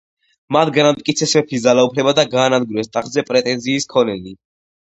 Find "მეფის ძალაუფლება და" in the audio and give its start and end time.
1.39-2.25